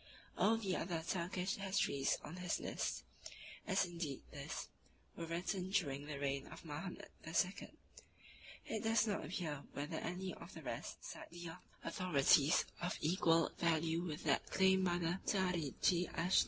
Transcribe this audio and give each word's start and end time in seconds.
All 0.35 0.57
the 0.57 0.75
other 0.77 1.03
Turkish 1.07 1.57
histories 1.57 2.17
on 2.23 2.37
his 2.37 2.59
list, 2.59 3.03
as 3.67 3.85
indeed 3.85 4.23
this, 4.31 4.67
were 5.15 5.27
written 5.27 5.69
during 5.69 6.07
the 6.07 6.17
reign 6.17 6.47
of 6.47 6.65
Mahomet 6.65 7.11
II. 7.23 7.69
It 8.65 8.81
does 8.83 9.05
not 9.05 9.23
appear 9.23 9.63
whether 9.73 9.97
any 9.97 10.33
of 10.33 10.55
the 10.55 10.63
rest 10.63 11.05
cite 11.05 11.27
earlier 11.31 11.59
authorities 11.83 12.65
of 12.81 12.97
equal 12.99 13.51
value 13.59 14.01
with 14.01 14.23
that 14.23 14.49
claimed 14.49 14.85
by 14.85 14.97
the 14.97 15.19
"Tarichi 15.27 16.07
Aaschik 16.07 16.11
Paschasade." 16.13 16.39